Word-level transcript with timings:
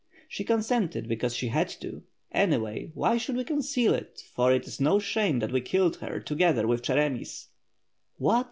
"She 0.27 0.43
consented 0.43 1.07
because 1.07 1.35
she 1.35 1.49
had 1.49 1.67
to. 1.81 2.01
Anyway, 2.31 2.89
why 2.95 3.17
should 3.17 3.35
we 3.35 3.43
conceal 3.43 3.93
it, 3.93 4.23
for 4.33 4.51
it 4.51 4.65
is 4.65 4.81
no 4.81 4.97
shame 4.97 5.37
that 5.37 5.51
we 5.51 5.61
killed 5.61 5.97
her, 5.97 6.19
together 6.19 6.65
with 6.65 6.81
Cheremis." 6.81 7.49
"What?" 8.17 8.39